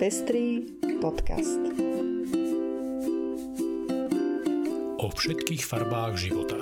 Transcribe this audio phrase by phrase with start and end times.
[0.00, 0.64] Pestrý
[0.96, 1.60] podcast.
[4.96, 6.56] O všetkých farbách života.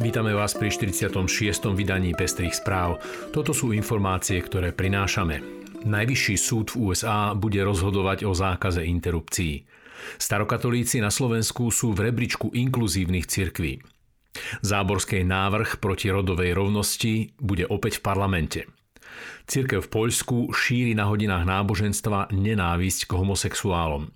[0.00, 1.76] Vítame vás pri 46.
[1.76, 2.96] vydaní Pestrých správ.
[3.28, 5.44] Toto sú informácie, ktoré prinášame.
[5.84, 9.81] Najvyšší súd v USA bude rozhodovať o zákaze interrupcií.
[10.18, 13.84] Starokatolíci na Slovensku sú v rebríčku inkluzívnych cirkví.
[14.64, 18.60] Záborskej návrh proti rodovej rovnosti bude opäť v parlamente.
[19.44, 24.08] Cirkev v Poľsku šíri na hodinách náboženstva nenávisť k homosexuálom.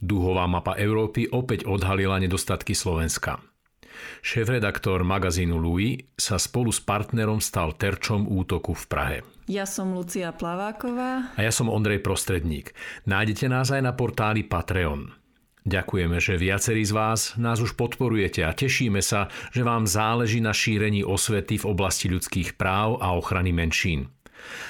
[0.00, 3.40] Dúhová mapa Európy opäť odhalila nedostatky Slovenska.
[4.22, 9.18] Šéf-redaktor magazínu Louis sa spolu s partnerom stal terčom útoku v Prahe.
[9.48, 11.32] Ja som Lucia Plaváková.
[11.32, 12.76] A ja som Ondrej Prostredník.
[13.08, 15.16] Nájdete nás aj na portáli Patreon.
[15.68, 20.56] Ďakujeme, že viacerí z vás nás už podporujete a tešíme sa, že vám záleží na
[20.56, 24.08] šírení osvety v oblasti ľudských práv a ochrany menšín.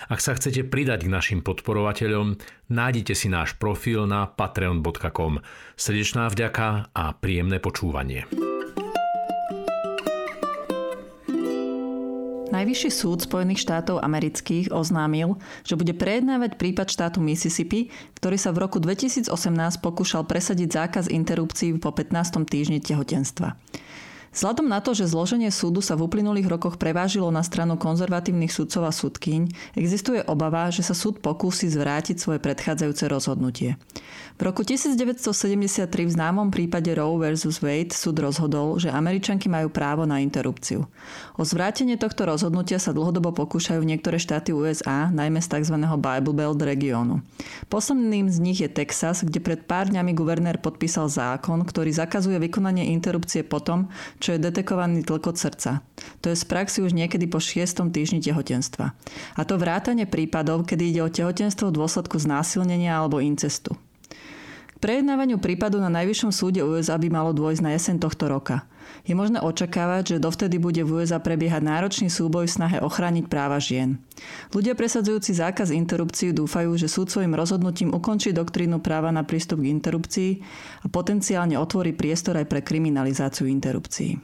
[0.09, 2.41] Ak sa chcete pridať k našim podporovateľom,
[2.73, 5.45] nájdite si náš profil na patreon.com.
[5.77, 8.27] Srdečná vďaka a príjemné počúvanie.
[12.59, 17.87] Najvyšší súd Spojených štátov amerických oznámil, že bude prejednávať prípad štátu Mississippi,
[18.19, 19.31] ktorý sa v roku 2018
[19.79, 22.43] pokúšal presadiť zákaz interrupcií po 15.
[22.51, 23.55] týždni tehotenstva.
[24.33, 28.85] Vzhľadom na to, že zloženie súdu sa v uplynulých rokoch prevážilo na stranu konzervatívnych sudcov
[28.85, 33.81] a sudkyň, existuje obava, že sa súd pokúsi zvrátiť svoje predchádzajúce rozhodnutie.
[34.39, 37.59] V roku 1973 v známom prípade Roe vs.
[37.59, 40.87] Wade súd rozhodol, že Američanky majú právo na interrupciu.
[41.35, 45.75] O zvrátenie tohto rozhodnutia sa dlhodobo pokúšajú niektoré štáty USA, najmä z tzv.
[45.99, 47.19] Bible Belt regiónu.
[47.67, 52.95] Posledným z nich je Texas, kde pred pár dňami guvernér podpísal zákon, ktorý zakazuje vykonanie
[52.95, 53.91] interrupcie potom,
[54.23, 55.81] čo je detekovaný tlkot srdca.
[56.21, 57.65] To je z praxi už niekedy po 6.
[57.89, 58.93] týždni tehotenstva.
[59.37, 63.79] A to vrátanie prípadov, kedy ide o tehotenstvo v dôsledku znásilnenia alebo incestu
[64.79, 68.65] prejednávaniu prípadu na Najvyššom súde USA by malo dôjsť na jeseň tohto roka.
[69.09, 73.57] Je možné očakávať, že dovtedy bude v USA prebiehať náročný súboj v snahe ochrániť práva
[73.57, 73.97] žien.
[74.53, 79.73] Ľudia presadzujúci zákaz interrupcií dúfajú, že súd svojim rozhodnutím ukončí doktrínu práva na prístup k
[79.73, 80.31] interrupcii
[80.85, 84.21] a potenciálne otvorí priestor aj pre kriminalizáciu interrupcií.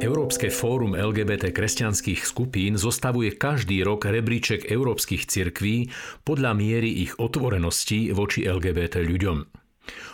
[0.00, 5.92] Európske fórum LGBT kresťanských skupín zostavuje každý rok rebríček európskych cirkví
[6.24, 9.59] podľa miery ich otvorenosti voči LGBT ľuďom.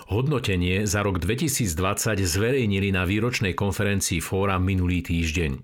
[0.07, 5.59] Hodnotenie za rok 2020 zverejnili na výročnej konferencii fóra minulý týždeň.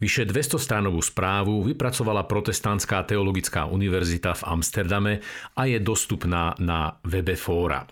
[0.00, 5.12] Vyše 200 stranovú správu vypracovala Protestantská teologická univerzita v Amsterdame
[5.54, 7.84] a je dostupná na webe fóra.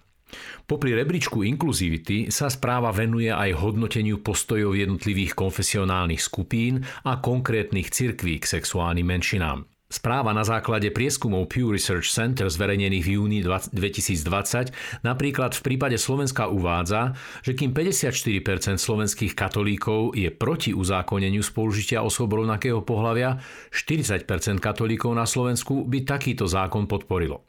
[0.69, 8.37] Popri rebríčku inkluzivity sa správa venuje aj hodnoteniu postojov jednotlivých konfesionálnych skupín a konkrétnych cirkví
[8.41, 9.78] k sexuálnym menšinám.
[9.88, 16.44] Správa na základe prieskumov Pew Research Center zverejnených v júni 2020 napríklad v prípade Slovenska
[16.44, 23.41] uvádza, že kým 54% slovenských katolíkov je proti uzákoneniu spolužitia osôb rovnakého pohľavia,
[23.72, 24.28] 40%
[24.60, 27.48] katolíkov na Slovensku by takýto zákon podporilo.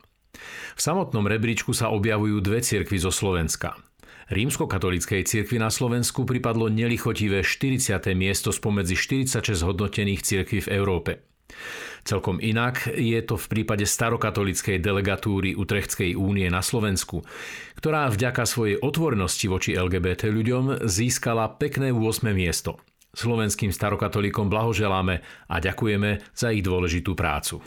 [0.73, 3.75] V samotnom rebríčku sa objavujú dve cirkvy zo Slovenska.
[4.31, 7.99] Rímskokatolíckej cirkvi na Slovensku pripadlo nelichotivé 40.
[8.15, 11.27] miesto spomedzi 46 hodnotených cirkví v Európe.
[12.07, 17.21] Celkom inak je to v prípade starokatolickej delegatúry Utrechtskej únie na Slovensku,
[17.77, 22.31] ktorá vďaka svojej otvornosti voči LGBT ľuďom získala pekné 8.
[22.33, 22.79] miesto.
[23.09, 27.59] Slovenským starokatolíkom blahoželáme a ďakujeme za ich dôležitú prácu.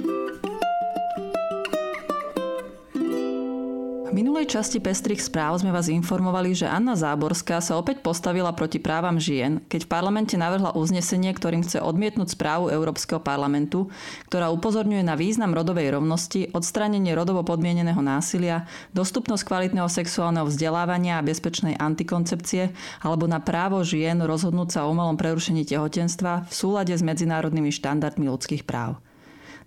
[4.13, 9.17] Minulej časti Pestrých správ sme vás informovali, že Anna Záborská sa opäť postavila proti právam
[9.17, 13.89] žien, keď v parlamente navrhla uznesenie, ktorým chce odmietnúť správu Európskeho parlamentu,
[14.29, 21.25] ktorá upozorňuje na význam rodovej rovnosti, odstránenie rodovo podmieneného násilia, dostupnosť kvalitného sexuálneho vzdelávania a
[21.25, 22.69] bezpečnej antikoncepcie
[23.01, 28.29] alebo na právo žien rozhodnúť sa o umelom prerušení tehotenstva v súlade s medzinárodnými štandardmi
[28.29, 29.01] ľudských práv.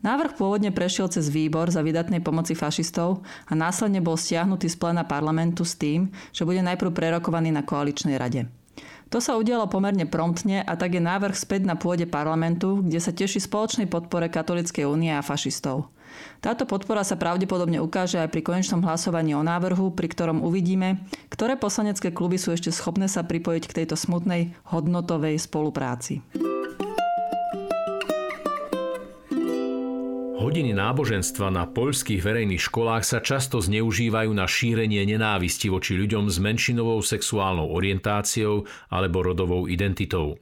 [0.06, 5.02] Návrh pôvodne prešiel cez výbor za vydatnej pomoci fašistov a následne bol stiahnutý z plena
[5.02, 8.46] parlamentu s tým, že bude najprv prerokovaný na koaličnej rade.
[9.10, 13.18] To sa udialo pomerne promptne a tak je návrh späť na pôde parlamentu, kde sa
[13.18, 15.90] teší spoločnej podpore Katolíckej únie a fašistov.
[16.38, 21.02] Táto podpora sa pravdepodobne ukáže aj pri konečnom hlasovaní o návrhu, pri ktorom uvidíme,
[21.34, 26.22] ktoré poslanecké kluby sú ešte schopné sa pripojiť k tejto smutnej hodnotovej spolupráci.
[30.46, 36.38] Hodiny náboženstva na poľských verejných školách sa často zneužívajú na šírenie nenávisti voči ľuďom s
[36.38, 38.62] menšinovou sexuálnou orientáciou
[38.94, 40.38] alebo rodovou identitou.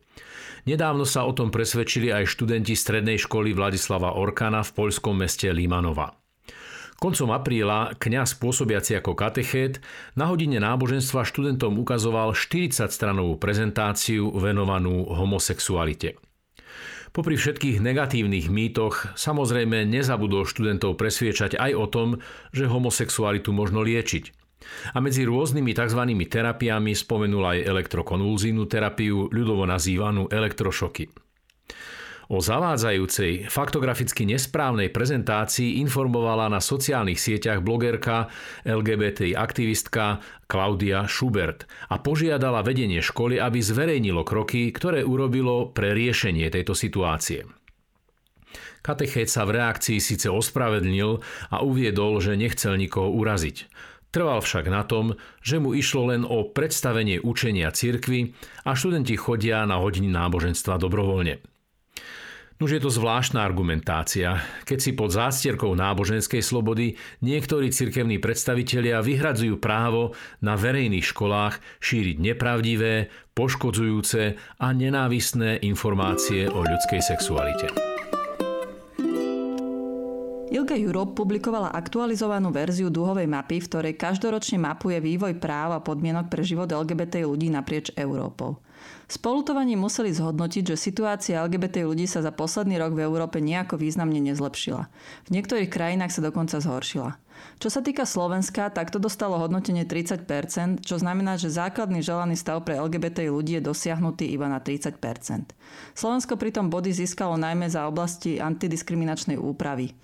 [0.67, 6.11] Nedávno sa o tom presvedčili aj študenti strednej školy Vladislava Orkana v poľskom meste Limanova.
[6.99, 9.79] Koncom apríla kňaz pôsobiaci ako katechét
[10.19, 16.19] na hodine náboženstva študentom ukazoval 40-stranovú prezentáciu venovanú homosexualite.
[17.13, 22.09] Popri všetkých negatívnych mýtoch samozrejme nezabudol študentov presviečať aj o tom,
[22.49, 24.33] že homosexualitu možno liečiť.
[24.91, 26.01] A medzi rôznymi tzv.
[26.25, 31.13] terapiami spomenul aj elektrokonvulzívnu terapiu, ľudovo nazývanú elektrošoky.
[32.31, 38.31] O zavádzajúcej, faktograficky nesprávnej prezentácii informovala na sociálnych sieťach blogerka,
[38.63, 46.47] LGBT aktivistka Klaudia Schubert a požiadala vedenie školy, aby zverejnilo kroky, ktoré urobilo pre riešenie
[46.47, 47.43] tejto situácie.
[48.83, 53.71] Katechét sa v reakcii síce ospravedlnil a uviedol, že nechcel nikoho uraziť.
[54.13, 58.35] Trval však na tom, že mu išlo len o predstavenie učenia cirkvy
[58.67, 61.52] a študenti chodia na hodiny náboženstva dobrovoľne.
[62.63, 69.59] Už je to zvláštna argumentácia, keď si pod zástierkou náboženskej slobody niektorí cirkevní predstavitelia vyhradzujú
[69.59, 77.92] právo na verejných školách šíriť nepravdivé, poškodzujúce a nenávistné informácie o ľudskej sexualite.
[80.53, 86.29] Ilga Europe publikovala aktualizovanú verziu dúhovej mapy, v ktorej každoročne mapuje vývoj práv a podmienok
[86.29, 88.61] pre život LGBT ľudí naprieč Európou.
[89.09, 94.21] Spolutovaním museli zhodnotiť, že situácia LGBT ľudí sa za posledný rok v Európe nejako významne
[94.21, 94.93] nezlepšila.
[95.25, 97.17] V niektorých krajinách sa dokonca zhoršila.
[97.61, 102.65] Čo sa týka Slovenska, tak to dostalo hodnotenie 30%, čo znamená, že základný želaný stav
[102.67, 104.99] pre LGBT ľudí je dosiahnutý iba na 30%.
[105.95, 109.95] Slovensko pritom body získalo najmä za oblasti antidiskriminačnej úpravy.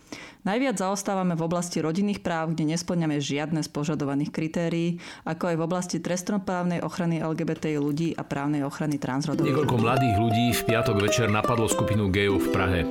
[0.48, 4.98] Najviac zaostávame v oblasti rodinných práv, kde nesplňame žiadne z požadovaných kritérií,
[5.28, 9.52] ako aj v oblasti trestnoprávnej ochrany LGBT ľudí a právnej ochrany transrodových.
[9.52, 12.82] Niekoľko mladých ľudí v piatok večer napadlo skupinu gejov v Prahe.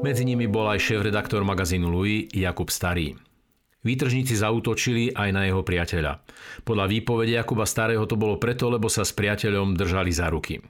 [0.00, 3.33] Medzi nimi bol aj šéf-redaktor magazínu Louis Jakub Starý.
[3.84, 6.24] Výtržníci zautočili aj na jeho priateľa.
[6.64, 10.64] Podľa výpovede Jakuba Starého to bolo preto, lebo sa s priateľom držali za ruky.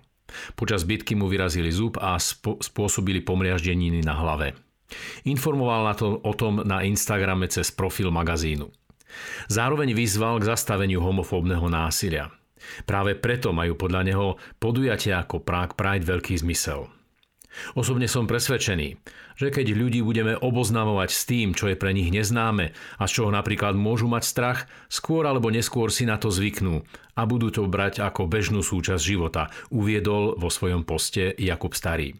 [0.59, 4.59] Počas bitky mu vyrazili zub a spôsobili pomriaždeniny na hlave.
[5.31, 8.67] Informoval na to, o tom na Instagrame cez profil magazínu.
[9.47, 12.35] Zároveň vyzval k zastaveniu homofóbneho násilia.
[12.83, 14.27] Práve preto majú podľa neho
[14.59, 16.91] podujatia ako Prague Pride veľký zmysel.
[17.75, 19.01] Osobne som presvedčený,
[19.39, 23.31] že keď ľudí budeme oboznamovať s tým, čo je pre nich neznáme a z čoho
[23.35, 28.03] napríklad môžu mať strach, skôr alebo neskôr si na to zvyknú a budú to brať
[28.03, 32.15] ako bežnú súčasť života, uviedol vo svojom poste Jakub Starý.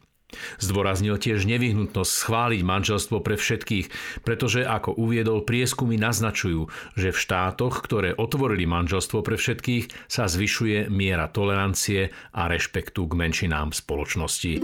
[0.59, 3.87] Zdôraznil tiež nevyhnutnosť schváliť manželstvo pre všetkých,
[4.27, 10.91] pretože ako uviedol prieskumy naznačujú, že v štátoch, ktoré otvorili manželstvo pre všetkých, sa zvyšuje
[10.91, 14.59] miera tolerancie a rešpektu k menšinám spoločnosti.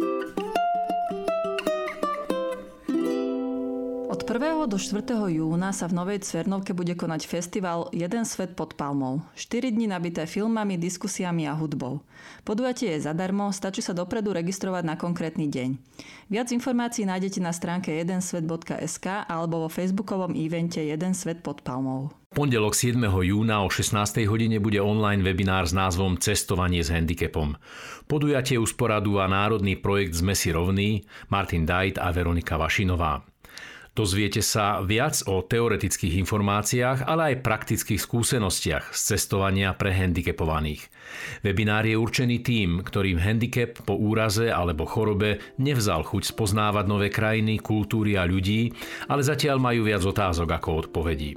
[4.67, 5.05] Do 4.
[5.31, 9.25] júna sa v Novej Cvernovke bude konať festival Jeden svet pod palmou.
[9.39, 12.03] 4 dní nabité filmami, diskusiami a hudbou.
[12.45, 15.71] Podujatie je zadarmo, stačí sa dopredu registrovať na konkrétny deň.
[16.29, 22.13] Viac informácií nájdete na stránke jedensvet.sk alebo vo facebookovom evente Jeden svet pod palmou.
[22.31, 22.97] Pondelok 7.
[23.03, 24.23] júna o 16.
[24.31, 27.59] hodine bude online webinár s názvom Cestovanie s handicapom.
[28.07, 33.27] Podujatie usporadúva národný projekt Zmesi rovný Martin Dajt a Veronika Vašinová.
[33.91, 40.87] Dozviete sa viac o teoretických informáciách, ale aj praktických skúsenostiach z cestovania pre handicapovaných.
[41.43, 47.59] Webinár je určený tým, ktorým handicap po úraze alebo chorobe nevzal chuť spoznávať nové krajiny,
[47.59, 48.71] kultúry a ľudí,
[49.11, 51.35] ale zatiaľ majú viac otázok ako odpovedí.